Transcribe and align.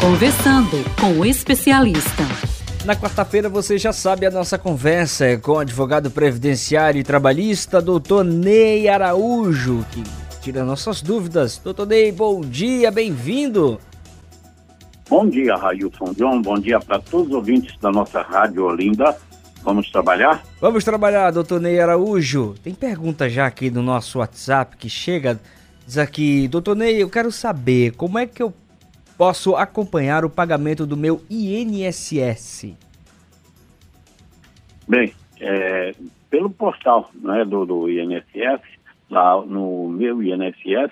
Conversando 0.00 0.78
com 0.98 1.20
o 1.20 1.26
especialista. 1.26 2.22
Na 2.86 2.96
quarta-feira 2.96 3.50
você 3.50 3.76
já 3.76 3.92
sabe 3.92 4.24
a 4.24 4.30
nossa 4.30 4.56
conversa 4.56 5.26
é 5.26 5.36
com 5.36 5.52
o 5.52 5.58
advogado 5.58 6.10
previdenciário 6.10 6.98
e 6.98 7.04
trabalhista, 7.04 7.82
doutor 7.82 8.24
Ney 8.24 8.88
Araújo, 8.88 9.84
que 9.92 10.02
tira 10.40 10.64
nossas 10.64 11.02
dúvidas. 11.02 11.58
Doutor 11.58 11.86
Ney, 11.86 12.10
bom 12.12 12.40
dia, 12.40 12.90
bem-vindo. 12.90 13.78
Bom 15.06 15.28
dia, 15.28 15.54
Railson 15.54 16.14
John. 16.16 16.40
Bom 16.40 16.58
dia 16.58 16.80
para 16.80 16.98
todos 16.98 17.28
os 17.28 17.34
ouvintes 17.34 17.76
da 17.78 17.92
nossa 17.92 18.22
Rádio 18.22 18.64
Olinda. 18.64 19.14
Vamos 19.62 19.90
trabalhar? 19.90 20.42
Vamos 20.62 20.82
trabalhar, 20.82 21.30
doutor 21.30 21.60
Ney 21.60 21.78
Araújo. 21.78 22.54
Tem 22.64 22.72
pergunta 22.72 23.28
já 23.28 23.44
aqui 23.44 23.70
no 23.70 23.82
nosso 23.82 24.20
WhatsApp 24.20 24.78
que 24.78 24.88
chega. 24.88 25.38
Diz 25.86 25.98
aqui, 25.98 26.48
doutor 26.48 26.74
Ney, 26.74 27.02
eu 27.02 27.10
quero 27.10 27.30
saber 27.30 27.92
como 27.92 28.18
é 28.18 28.26
que 28.26 28.42
eu 28.42 28.54
posso 29.20 29.54
acompanhar 29.54 30.24
o 30.24 30.30
pagamento 30.30 30.86
do 30.86 30.96
meu 30.96 31.20
INSS? 31.28 32.74
Bem, 34.88 35.12
é, 35.38 35.94
pelo 36.30 36.48
portal 36.48 37.10
né, 37.16 37.44
do, 37.44 37.66
do 37.66 37.90
INSS, 37.90 38.62
lá 39.10 39.38
no 39.44 39.90
meu 39.90 40.22
INSS, 40.22 40.90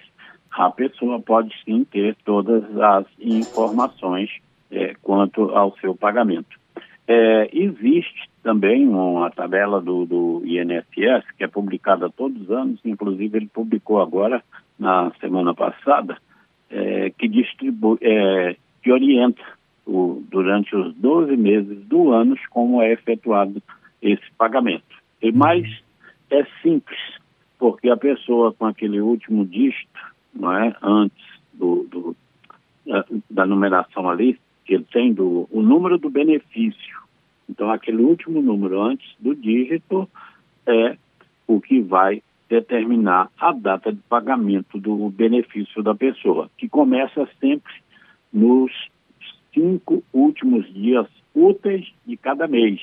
a 0.50 0.70
pessoa 0.70 1.18
pode 1.18 1.54
sim 1.64 1.84
ter 1.84 2.14
todas 2.22 2.64
as 2.78 3.06
informações 3.18 4.28
é, 4.70 4.94
quanto 5.00 5.48
ao 5.56 5.74
seu 5.78 5.94
pagamento. 5.94 6.60
É, 7.06 7.48
existe 7.50 8.28
também 8.42 8.86
uma 8.86 9.30
tabela 9.30 9.80
do, 9.80 10.04
do, 10.04 10.42
INSS 10.44 11.24
que 11.38 11.44
é 11.44 11.48
publicada 11.48 12.10
todos 12.10 12.42
os 12.42 12.50
anos, 12.50 12.78
inclusive 12.84 13.38
ele 13.38 13.48
publicou 13.48 14.02
agora, 14.02 14.44
na 14.78 15.10
semana 15.18 15.54
passada, 15.54 16.18
é, 16.70 17.10
que 17.10 17.28
distribui, 17.28 17.98
é, 18.00 18.56
que 18.82 18.92
orienta 18.92 19.42
o, 19.86 20.22
durante 20.30 20.74
os 20.76 20.94
12 20.94 21.36
meses 21.36 21.78
do 21.86 22.12
ano 22.12 22.36
como 22.50 22.82
é 22.82 22.92
efetuado 22.92 23.62
esse 24.02 24.30
pagamento. 24.36 24.84
E 25.22 25.32
mais 25.32 25.66
é 26.30 26.44
simples, 26.62 26.98
porque 27.58 27.88
a 27.88 27.96
pessoa 27.96 28.52
com 28.52 28.66
aquele 28.66 29.00
último 29.00 29.44
dígito, 29.46 30.00
não 30.34 30.52
é, 30.52 30.76
antes 30.82 31.26
do, 31.54 31.86
do 31.90 32.16
da, 32.86 33.04
da, 33.30 33.46
numeração 33.46 34.08
ali, 34.08 34.38
que 34.64 34.74
ele 34.74 34.86
tem 34.92 35.12
do, 35.12 35.48
o 35.50 35.62
número 35.62 35.98
do 35.98 36.10
benefício. 36.10 36.98
Então, 37.48 37.70
aquele 37.70 38.02
último 38.02 38.40
número 38.42 38.80
antes 38.82 39.08
do 39.18 39.34
dígito 39.34 40.08
é 40.66 40.96
o 41.46 41.60
que 41.60 41.80
vai 41.80 42.22
determinar 42.48 43.30
a 43.38 43.52
data 43.52 43.92
de 43.92 44.00
pagamento 44.08 44.78
do 44.78 45.10
benefício 45.10 45.82
da 45.82 45.94
pessoa, 45.94 46.50
que 46.56 46.68
começa 46.68 47.28
sempre 47.40 47.72
nos 48.32 48.72
cinco 49.52 50.02
últimos 50.12 50.72
dias 50.72 51.06
úteis 51.34 51.92
de 52.06 52.16
cada 52.16 52.46
mês. 52.46 52.80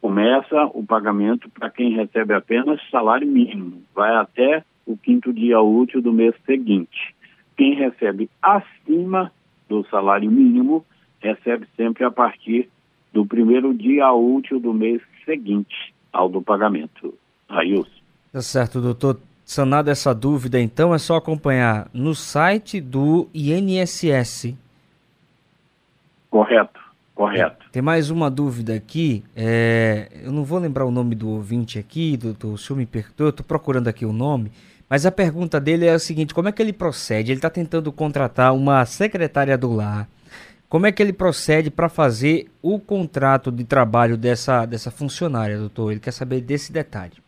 Começa 0.00 0.64
o 0.74 0.84
pagamento 0.84 1.48
para 1.50 1.70
quem 1.70 1.94
recebe 1.94 2.34
apenas 2.34 2.80
salário 2.90 3.26
mínimo, 3.26 3.82
vai 3.94 4.14
até 4.14 4.64
o 4.86 4.96
quinto 4.96 5.32
dia 5.32 5.60
útil 5.60 6.02
do 6.02 6.12
mês 6.12 6.34
seguinte. 6.44 7.14
Quem 7.56 7.74
recebe 7.74 8.28
acima 8.42 9.32
do 9.68 9.84
salário 9.88 10.30
mínimo 10.30 10.84
recebe 11.20 11.66
sempre 11.76 12.04
a 12.04 12.10
partir 12.10 12.68
do 13.12 13.24
primeiro 13.24 13.72
dia 13.72 14.12
útil 14.12 14.60
do 14.60 14.74
mês 14.74 15.00
seguinte 15.24 15.94
ao 16.12 16.28
do 16.28 16.42
pagamento. 16.42 17.14
Ailson. 17.48 18.03
Tá 18.34 18.42
certo, 18.42 18.80
doutor. 18.80 19.20
Sanada 19.44 19.92
essa 19.92 20.12
dúvida, 20.12 20.60
então 20.60 20.92
é 20.92 20.98
só 20.98 21.14
acompanhar 21.14 21.86
no 21.94 22.16
site 22.16 22.80
do 22.80 23.28
INSS. 23.32 24.56
Correto, 26.28 26.80
correto. 27.14 27.64
Tem 27.70 27.80
mais 27.80 28.10
uma 28.10 28.28
dúvida 28.28 28.74
aqui. 28.74 29.22
É, 29.36 30.08
eu 30.20 30.32
não 30.32 30.42
vou 30.42 30.58
lembrar 30.58 30.84
o 30.84 30.90
nome 30.90 31.14
do 31.14 31.28
ouvinte 31.28 31.78
aqui, 31.78 32.16
doutor. 32.16 32.54
O 32.54 32.58
senhor 32.58 32.76
me 32.76 32.86
perdoa, 32.86 33.26
eu 33.26 33.30
estou 33.30 33.46
procurando 33.46 33.86
aqui 33.86 34.04
o 34.04 34.12
nome. 34.12 34.50
Mas 34.90 35.06
a 35.06 35.12
pergunta 35.12 35.60
dele 35.60 35.86
é 35.86 35.92
a 35.92 35.98
seguinte: 36.00 36.34
como 36.34 36.48
é 36.48 36.52
que 36.52 36.60
ele 36.60 36.72
procede? 36.72 37.30
Ele 37.30 37.38
está 37.38 37.50
tentando 37.50 37.92
contratar 37.92 38.52
uma 38.52 38.84
secretária 38.84 39.56
do 39.56 39.72
lar. 39.72 40.08
Como 40.68 40.86
é 40.86 40.90
que 40.90 41.00
ele 41.00 41.12
procede 41.12 41.70
para 41.70 41.88
fazer 41.88 42.50
o 42.60 42.80
contrato 42.80 43.52
de 43.52 43.62
trabalho 43.62 44.16
dessa, 44.16 44.66
dessa 44.66 44.90
funcionária, 44.90 45.56
doutor? 45.56 45.92
Ele 45.92 46.00
quer 46.00 46.10
saber 46.10 46.40
desse 46.40 46.72
detalhe. 46.72 47.23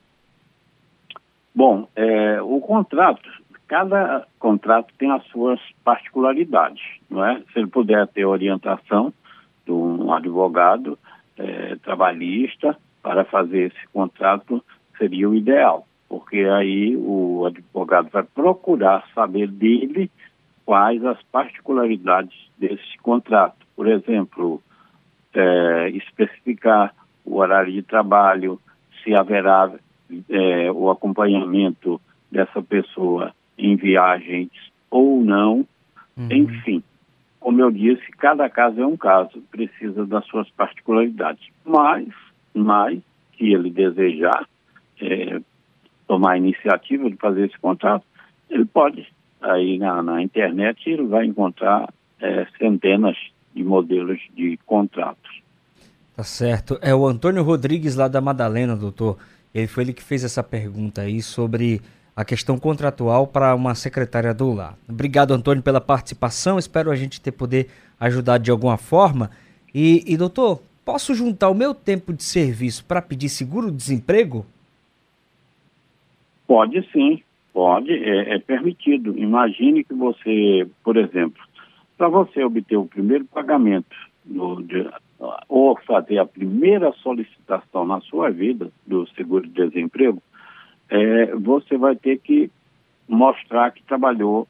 Bom, 1.56 1.88
é, 1.96 2.38
o 2.42 2.60
contrato, 2.60 3.26
cada 3.66 4.26
contrato 4.38 4.92
tem 4.98 5.10
as 5.10 5.24
suas 5.28 5.58
particularidades, 5.82 6.82
não 7.08 7.24
é? 7.24 7.40
Se 7.50 7.60
ele 7.60 7.68
puder 7.68 8.06
ter 8.08 8.26
orientação 8.26 9.10
de 9.64 9.72
um 9.72 10.12
advogado 10.12 10.98
é, 11.38 11.76
trabalhista 11.76 12.76
para 13.02 13.24
fazer 13.24 13.72
esse 13.72 13.88
contrato, 13.90 14.62
seria 14.98 15.30
o 15.30 15.34
ideal, 15.34 15.86
porque 16.10 16.40
aí 16.40 16.94
o 16.94 17.46
advogado 17.46 18.10
vai 18.10 18.22
procurar 18.22 19.06
saber 19.14 19.48
dele 19.48 20.10
quais 20.66 21.02
as 21.06 21.22
particularidades 21.32 22.36
desse 22.58 22.98
contrato. 23.02 23.66
Por 23.74 23.88
exemplo, 23.88 24.62
é, 25.32 25.88
especificar 25.88 26.94
o 27.24 27.38
horário 27.38 27.72
de 27.72 27.82
trabalho, 27.82 28.60
se 29.02 29.14
haverá 29.14 29.72
é, 30.28 30.70
o 30.70 30.90
acompanhamento 30.90 32.00
dessa 32.30 32.62
pessoa 32.62 33.32
em 33.58 33.76
viagens 33.76 34.50
ou 34.90 35.24
não, 35.24 35.66
uhum. 36.16 36.28
enfim. 36.30 36.82
Como 37.40 37.60
eu 37.60 37.70
disse, 37.70 38.04
cada 38.18 38.48
caso 38.48 38.80
é 38.80 38.86
um 38.86 38.96
caso, 38.96 39.40
precisa 39.50 40.04
das 40.04 40.26
suas 40.26 40.48
particularidades. 40.50 41.46
Mas, 41.64 42.08
mas, 42.52 43.00
se 43.36 43.52
ele 43.52 43.70
desejar 43.70 44.48
é, 45.00 45.40
tomar 46.06 46.32
a 46.32 46.38
iniciativa 46.38 47.08
de 47.08 47.16
fazer 47.16 47.46
esse 47.46 47.58
contrato, 47.58 48.04
ele 48.50 48.64
pode, 48.64 49.06
aí 49.40 49.78
na, 49.78 50.02
na 50.02 50.22
internet, 50.22 50.88
ele 50.88 51.06
vai 51.06 51.26
encontrar 51.26 51.92
é, 52.20 52.46
centenas 52.58 53.16
de 53.54 53.62
modelos 53.62 54.20
de 54.34 54.58
contratos. 54.66 55.42
Tá 56.16 56.22
certo. 56.22 56.78
É 56.80 56.94
o 56.94 57.06
Antônio 57.06 57.42
Rodrigues 57.42 57.94
lá 57.94 58.08
da 58.08 58.20
Madalena, 58.20 58.74
doutor. 58.74 59.18
Ele 59.56 59.66
foi 59.66 59.84
ele 59.84 59.94
que 59.94 60.02
fez 60.02 60.22
essa 60.22 60.42
pergunta 60.42 61.00
aí 61.00 61.22
sobre 61.22 61.80
a 62.14 62.26
questão 62.26 62.58
contratual 62.58 63.26
para 63.26 63.54
uma 63.54 63.74
secretária 63.74 64.34
do 64.34 64.52
lar. 64.52 64.76
Obrigado, 64.86 65.32
Antônio, 65.32 65.62
pela 65.62 65.80
participação. 65.80 66.58
Espero 66.58 66.90
a 66.90 66.94
gente 66.94 67.22
ter 67.22 67.32
poder 67.32 67.68
ajudar 67.98 68.36
de 68.36 68.50
alguma 68.50 68.76
forma. 68.76 69.30
E, 69.74 70.04
e 70.06 70.14
doutor, 70.14 70.60
posso 70.84 71.14
juntar 71.14 71.48
o 71.48 71.54
meu 71.54 71.74
tempo 71.74 72.12
de 72.12 72.22
serviço 72.22 72.84
para 72.84 73.00
pedir 73.00 73.30
seguro-desemprego? 73.30 74.44
Pode 76.46 76.86
sim, 76.92 77.22
pode, 77.50 77.90
é, 77.90 78.34
é, 78.34 78.38
permitido. 78.38 79.18
Imagine 79.18 79.82
que 79.84 79.94
você, 79.94 80.68
por 80.84 80.98
exemplo, 80.98 81.42
para 81.96 82.08
você 82.10 82.44
obter 82.44 82.76
o 82.76 82.84
primeiro 82.84 83.24
pagamento 83.24 83.96
no, 84.22 84.62
de, 84.62 84.86
ou 85.48 85.76
fazer 85.86 86.18
a 86.18 86.26
primeira 86.26 86.92
solicitação 87.02 87.86
na 87.86 88.00
sua 88.02 88.30
vida 88.30 88.70
do 88.86 89.06
seguro-desemprego, 89.08 90.22
é, 90.88 91.34
você 91.34 91.76
vai 91.76 91.96
ter 91.96 92.18
que 92.18 92.50
mostrar 93.08 93.70
que 93.70 93.82
trabalhou 93.82 94.46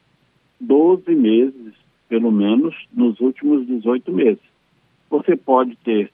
12 0.61 1.15
meses, 1.15 1.75
pelo 2.09 2.31
menos, 2.31 2.75
nos 2.93 3.21
últimos 3.21 3.67
18 3.67 4.13
meses. 4.13 4.43
Você 5.11 5.37
pode 5.37 5.77
ter 5.77 6.11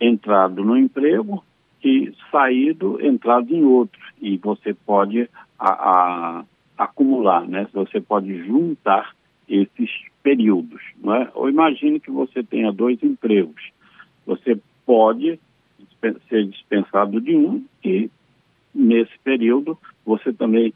entrado 0.00 0.64
no 0.64 0.76
emprego 0.76 1.42
e 1.82 2.12
saído, 2.30 2.98
entrado 3.04 3.54
em 3.54 3.64
outro. 3.64 4.00
E 4.20 4.36
você 4.36 4.74
pode 4.74 5.28
a, 5.58 5.70
a, 5.70 6.44
acumular, 6.76 7.46
né? 7.46 7.66
Você 7.72 8.00
pode 8.00 8.44
juntar 8.44 9.14
esses 9.48 9.90
períodos, 10.22 10.82
não 11.02 11.14
é? 11.14 11.30
Ou 11.34 11.48
imagine 11.48 12.00
que 12.00 12.10
você 12.10 12.42
tenha 12.42 12.72
dois 12.72 13.02
empregos 13.02 13.70
você 14.28 14.60
pode 14.84 15.40
ser 16.28 16.46
dispensado 16.46 17.18
de 17.20 17.34
um 17.34 17.64
e 17.82 18.10
nesse 18.74 19.18
período 19.24 19.76
você 20.04 20.32
também 20.32 20.74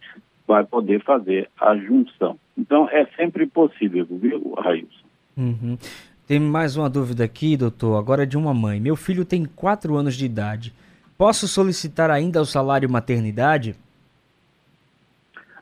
vai 0.49 0.65
poder 0.65 1.03
fazer 1.05 1.49
a 1.61 1.77
junção. 1.77 2.39
Então 2.57 2.89
é 2.89 3.05
sempre 3.15 3.47
possível, 3.47 4.07
viu, 4.11 4.55
Railson? 4.57 5.07
Uhum. 5.37 5.77
Tem 6.27 6.41
mais 6.41 6.77
uma 6.77 6.89
dúvida 6.89 7.25
aqui, 7.25 7.57
doutor, 7.57 7.99
agora 7.99 8.27
de 8.27 8.37
uma 8.39 8.55
mãe. 8.55 8.81
Meu 8.81 8.97
filho 8.97 9.25
tem 9.25 9.45
quatro 9.45 9.97
anos 9.97 10.17
de 10.17 10.25
idade. 10.25 10.73
Posso 11.17 11.47
solicitar 11.47 12.11
ainda 12.11 12.41
o 12.41 12.47
salário 12.47 12.91
maternidade? 12.91 13.77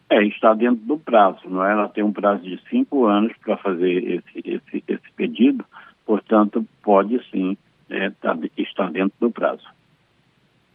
É, 0.08 0.24
está 0.24 0.54
dentro 0.54 0.84
do 0.84 0.96
prazo, 0.96 1.40
não 1.48 1.64
é? 1.64 1.72
Ela 1.72 1.88
tem 1.88 2.04
um 2.04 2.12
prazo 2.12 2.42
de 2.42 2.60
cinco 2.68 3.06
anos 3.06 3.32
para 3.44 3.56
fazer 3.56 4.22
esse, 4.32 4.48
esse, 4.48 4.84
esse 4.86 5.12
pedido, 5.16 5.64
portanto, 6.06 6.66
pode 6.82 7.20
sim 7.30 7.56
é, 7.90 8.10
tá, 8.10 8.36
está 8.56 8.88
dentro 8.88 9.12
do 9.20 9.30
prazo. 9.30 9.66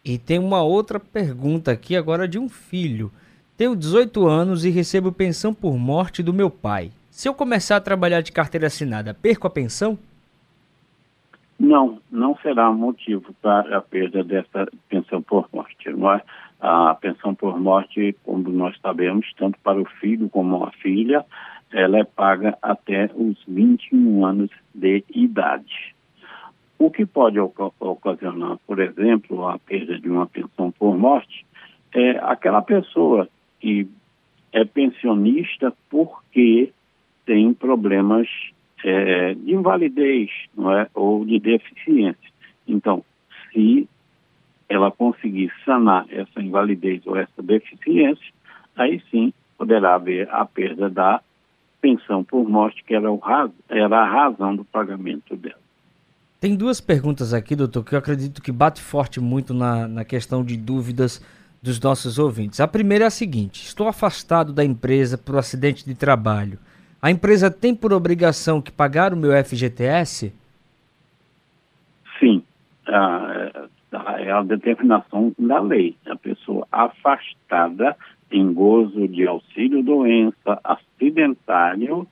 E 0.04 0.18
tem 0.18 0.38
uma 0.38 0.62
outra 0.62 1.00
pergunta 1.00 1.72
aqui 1.72 1.96
agora 1.96 2.28
de 2.28 2.38
um 2.38 2.48
filho. 2.48 3.10
Tenho 3.56 3.74
18 3.74 4.26
anos 4.26 4.64
e 4.64 4.70
recebo 4.70 5.10
pensão 5.10 5.52
por 5.52 5.76
morte 5.76 6.22
do 6.22 6.32
meu 6.32 6.50
pai. 6.50 6.92
Se 7.10 7.28
eu 7.28 7.34
começar 7.34 7.76
a 7.76 7.80
trabalhar 7.80 8.20
de 8.20 8.30
carteira 8.30 8.66
assinada, 8.66 9.14
perco 9.14 9.46
a 9.46 9.50
pensão? 9.50 9.98
Não, 11.58 11.98
não 12.10 12.36
será 12.36 12.70
motivo 12.70 13.34
para 13.40 13.78
a 13.78 13.80
perda 13.80 14.22
dessa 14.22 14.68
pensão 14.88 15.22
por 15.22 15.48
morte. 15.52 15.90
Não 15.90 16.12
é? 16.12 16.22
A 16.60 16.94
pensão 16.94 17.34
por 17.34 17.58
morte, 17.58 18.14
como 18.22 18.48
nós 18.50 18.78
sabemos, 18.80 19.26
tanto 19.38 19.58
para 19.60 19.80
o 19.80 19.86
filho 19.86 20.28
como 20.28 20.62
a 20.62 20.70
filha, 20.72 21.24
ela 21.72 21.98
é 21.98 22.04
paga 22.04 22.56
até 22.62 23.10
os 23.14 23.42
21 23.48 24.24
anos 24.24 24.50
de 24.74 25.02
idade. 25.14 25.95
O 26.78 26.90
que 26.90 27.06
pode 27.06 27.38
ocasionar, 27.38 28.58
por 28.66 28.80
exemplo, 28.80 29.48
a 29.48 29.58
perda 29.58 29.98
de 29.98 30.10
uma 30.10 30.26
pensão 30.26 30.70
por 30.70 30.96
morte 30.96 31.46
é 31.94 32.18
aquela 32.18 32.60
pessoa 32.60 33.28
que 33.58 33.88
é 34.52 34.64
pensionista 34.64 35.72
porque 35.88 36.72
tem 37.24 37.52
problemas 37.54 38.28
é, 38.84 39.34
de 39.34 39.52
invalidez 39.52 40.30
não 40.54 40.72
é? 40.72 40.88
ou 40.94 41.24
de 41.24 41.38
deficiência. 41.38 42.30
Então, 42.68 43.02
se 43.52 43.88
ela 44.68 44.90
conseguir 44.90 45.52
sanar 45.64 46.06
essa 46.10 46.40
invalidez 46.40 47.06
ou 47.06 47.16
essa 47.16 47.42
deficiência, 47.42 48.32
aí 48.76 49.00
sim 49.10 49.32
poderá 49.56 49.94
haver 49.94 50.28
a 50.30 50.44
perda 50.44 50.90
da 50.90 51.20
pensão 51.80 52.22
por 52.24 52.48
morte, 52.48 52.82
que 52.84 52.94
era, 52.94 53.10
o 53.10 53.20
era 53.68 53.98
a 53.98 54.04
razão 54.04 54.54
do 54.56 54.64
pagamento 54.64 55.36
dela. 55.36 55.65
Tem 56.46 56.54
duas 56.54 56.80
perguntas 56.80 57.34
aqui, 57.34 57.56
doutor, 57.56 57.84
que 57.84 57.92
eu 57.92 57.98
acredito 57.98 58.40
que 58.40 58.52
bate 58.52 58.80
forte 58.80 59.18
muito 59.18 59.52
na, 59.52 59.88
na 59.88 60.04
questão 60.04 60.44
de 60.44 60.56
dúvidas 60.56 61.20
dos 61.60 61.80
nossos 61.80 62.20
ouvintes. 62.20 62.60
A 62.60 62.68
primeira 62.68 63.02
é 63.02 63.08
a 63.08 63.10
seguinte: 63.10 63.64
estou 63.64 63.88
afastado 63.88 64.52
da 64.52 64.64
empresa 64.64 65.18
por 65.18 65.36
acidente 65.36 65.84
de 65.84 65.92
trabalho. 65.92 66.56
A 67.02 67.10
empresa 67.10 67.50
tem 67.50 67.74
por 67.74 67.92
obrigação 67.92 68.62
que 68.62 68.70
pagar 68.70 69.12
o 69.12 69.16
meu 69.16 69.32
FGTS? 69.44 70.32
Sim. 72.20 72.44
é 72.86 74.30
a 74.30 74.42
determinação 74.44 75.34
da 75.36 75.60
lei. 75.60 75.96
A 76.06 76.14
pessoa 76.14 76.64
afastada 76.70 77.96
em 78.30 78.52
gozo 78.52 79.08
de 79.08 79.26
auxílio 79.26 79.82
doença 79.82 80.60
acidentário, 80.62 82.06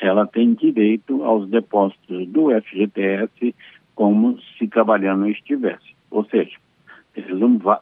ela 0.00 0.26
tem 0.26 0.54
direito 0.54 1.24
aos 1.24 1.48
depósitos 1.48 2.26
do 2.28 2.50
FGTS 2.62 3.54
como 3.94 4.38
se 4.56 4.68
trabalhando 4.68 5.28
estivesse. 5.28 5.94
Ou 6.10 6.24
seja, 6.24 6.56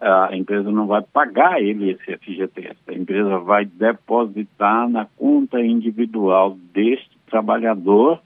a 0.00 0.34
empresa 0.34 0.70
não 0.70 0.86
vai 0.86 1.02
pagar 1.02 1.60
ele 1.60 1.90
esse 1.90 2.16
FGTS, 2.16 2.76
a 2.88 2.94
empresa 2.94 3.38
vai 3.38 3.66
depositar 3.66 4.88
na 4.88 5.06
conta 5.16 5.60
individual 5.60 6.56
deste 6.72 7.10
trabalhador 7.26 8.20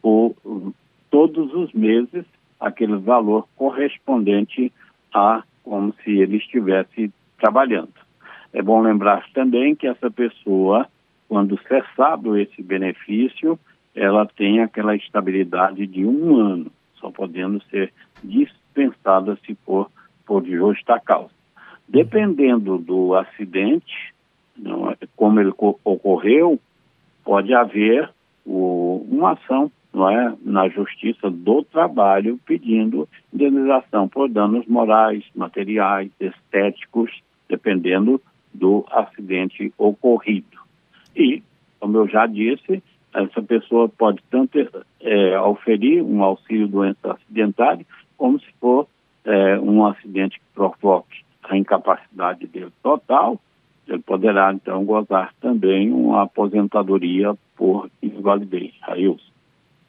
por 0.00 0.34
todos 1.10 1.52
os 1.54 1.72
meses 1.72 2.24
aquele 2.60 2.96
valor 2.96 3.48
correspondente 3.56 4.72
a 5.12 5.42
como 5.64 5.92
se 6.04 6.10
ele 6.10 6.36
estivesse 6.36 7.12
trabalhando. 7.38 7.92
É 8.52 8.62
bom 8.62 8.80
lembrar 8.80 9.26
também 9.34 9.74
que 9.74 9.86
essa 9.86 10.10
pessoa, 10.10 10.86
quando 11.28 11.60
cessado 11.68 12.36
esse 12.36 12.62
benefício, 12.62 13.58
ela 13.94 14.26
tem 14.26 14.60
aquela 14.60 14.96
estabilidade 14.96 15.86
de 15.86 16.04
um 16.04 16.36
ano, 16.36 16.72
só 16.94 17.10
podendo 17.10 17.62
ser 17.64 17.92
dispensada 18.22 19.38
se 19.44 19.54
for 19.66 19.90
por 20.26 20.44
justa 20.44 20.98
causa. 21.00 21.30
Dependendo 21.88 22.78
do 22.78 23.14
acidente, 23.14 24.14
não, 24.56 24.90
é, 24.90 24.96
como 25.16 25.40
ele 25.40 25.52
ocorreu, 25.84 26.58
pode 27.24 27.54
haver 27.54 28.10
o, 28.44 29.06
uma 29.10 29.32
ação 29.32 29.70
não 29.92 30.08
é, 30.08 30.34
na 30.42 30.68
Justiça 30.68 31.30
do 31.30 31.62
Trabalho 31.64 32.38
pedindo 32.46 33.08
indenização 33.32 34.08
por 34.08 34.28
danos 34.28 34.66
morais, 34.66 35.24
materiais, 35.34 36.10
estéticos, 36.20 37.10
dependendo 37.48 38.20
do 38.52 38.84
acidente 38.90 39.72
ocorrido. 39.78 40.47
E, 41.18 41.42
como 41.80 41.98
eu 41.98 42.08
já 42.08 42.26
disse, 42.26 42.82
essa 43.12 43.42
pessoa 43.42 43.88
pode 43.88 44.22
tanto 44.30 44.58
é, 45.00 45.40
oferir 45.40 46.02
um 46.02 46.22
auxílio 46.22 46.68
doença 46.68 47.12
acidentária, 47.12 47.84
como 48.16 48.38
se 48.38 48.46
for 48.60 48.86
é, 49.24 49.58
um 49.58 49.84
acidente 49.84 50.38
que 50.38 50.46
provoque 50.54 51.24
a 51.42 51.56
incapacidade 51.56 52.46
dele 52.46 52.72
total, 52.82 53.40
ele 53.86 54.00
poderá 54.00 54.52
então 54.52 54.84
gozar 54.84 55.32
também 55.40 55.90
uma 55.90 56.22
aposentadoria 56.22 57.34
por 57.56 57.90
invalidez. 58.02 58.72
Railson. 58.82 59.28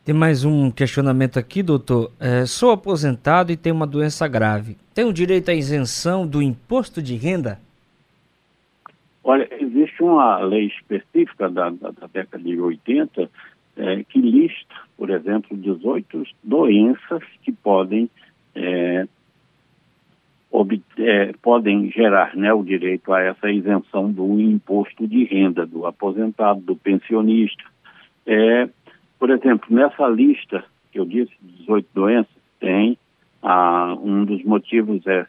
Tem 0.05 0.15
mais 0.15 0.45
um 0.45 0.71
questionamento 0.71 1.37
aqui, 1.37 1.61
doutor. 1.61 2.11
É, 2.19 2.45
sou 2.45 2.71
aposentado 2.71 3.51
e 3.51 3.57
tenho 3.57 3.75
uma 3.75 3.85
doença 3.85 4.27
grave. 4.27 4.77
Tenho 4.93 5.13
direito 5.13 5.51
à 5.51 5.53
isenção 5.53 6.25
do 6.25 6.41
imposto 6.41 7.01
de 7.01 7.15
renda? 7.15 7.59
Existe 9.99 10.03
uma 10.03 10.37
lei 10.39 10.67
específica 10.67 11.49
da, 11.49 11.69
da, 11.69 11.91
da 11.91 12.07
década 12.07 12.43
de 12.43 12.59
80 12.59 13.29
é, 13.77 14.03
que 14.03 14.19
lista, 14.19 14.75
por 14.97 15.09
exemplo, 15.09 15.57
18 15.57 16.23
doenças 16.43 17.23
que 17.43 17.51
podem 17.51 18.09
é, 18.55 19.07
é, 20.97 21.33
podem 21.41 21.91
gerar 21.91 22.35
né, 22.35 22.51
o 22.53 22.63
direito 22.63 23.13
a 23.13 23.21
essa 23.21 23.49
isenção 23.51 24.11
do 24.11 24.39
imposto 24.39 25.07
de 25.07 25.25
renda 25.25 25.65
do 25.65 25.85
aposentado, 25.85 26.59
do 26.61 26.75
pensionista. 26.75 27.63
É, 28.25 28.69
por 29.19 29.29
exemplo, 29.29 29.67
nessa 29.69 30.07
lista 30.07 30.63
que 30.91 30.99
eu 30.99 31.05
disse, 31.05 31.31
18 31.41 31.87
doenças, 31.93 32.35
tem 32.59 32.97
ah, 33.43 33.95
um 34.01 34.25
dos 34.25 34.43
motivos 34.43 35.05
é 35.07 35.25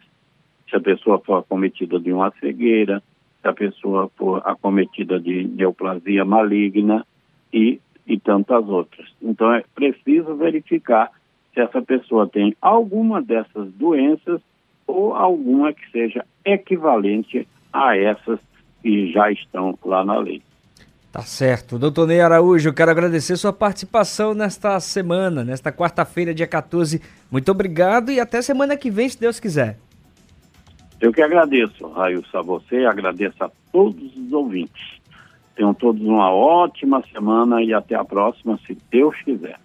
se 0.69 0.77
a 0.77 0.81
pessoa 0.81 1.19
for 1.19 1.39
acometida 1.39 1.99
de 1.99 2.13
uma 2.13 2.33
cegueira, 2.41 3.03
se 3.41 3.49
a 3.49 3.53
pessoa 3.53 4.11
for 4.17 4.43
acometida 4.45 5.19
de 5.19 5.45
neoplasia 5.45 6.25
maligna 6.25 7.07
e, 7.53 7.81
e 8.07 8.19
tantas 8.19 8.69
outras. 8.69 9.09
Então 9.21 9.53
é 9.53 9.65
preciso 9.75 10.35
verificar 10.37 11.11
se 11.55 11.61
essa 11.61 11.83
pessoa 11.83 12.29
tem 12.29 12.55
alguma 12.61 13.23
dessas 13.23 13.73
doenças 13.73 14.41
ou 14.87 15.15
alguma 15.15 15.73
que 15.73 15.91
seja 15.91 16.25
equivalente 16.45 17.47
a 17.73 17.97
essas 17.97 18.39
que 18.83 19.13
já 19.13 19.31
estão 19.31 19.79
lá 19.85 20.05
na 20.05 20.19
lei. 20.19 20.43
Tá 21.13 21.23
certo. 21.23 21.77
Doutor 21.77 22.07
Ney 22.07 22.21
Araújo, 22.21 22.73
quero 22.73 22.91
agradecer 22.91 23.37
sua 23.37 23.53
participação 23.53 24.33
nesta 24.33 24.79
semana, 24.79 25.43
nesta 25.43 25.73
quarta-feira, 25.73 26.33
dia 26.33 26.47
14. 26.47 27.03
Muito 27.31 27.51
obrigado 27.51 28.13
e 28.13 28.21
até 28.21 28.41
semana 28.41 28.77
que 28.77 28.91
vem, 28.91 29.09
se 29.09 29.19
Deus 29.19 29.41
quiser. 29.41 29.77
Eu 31.01 31.13
que 31.13 31.23
agradeço, 31.23 31.89
Railson, 31.89 32.39
a 32.39 32.43
você, 32.43 32.85
agradeço 32.85 33.45
a 33.45 33.51
todos 33.73 34.17
os 34.17 34.33
ouvintes. 34.33 35.01
Tenham 35.55 35.73
todos 35.73 36.03
uma 36.03 36.31
ótima 36.33 37.03
semana 37.13 37.63
e 37.63 37.73
até 37.73 37.95
a 37.95 38.05
próxima, 38.05 38.59
se 38.67 38.77
Deus 38.91 39.15
quiser. 39.23 39.61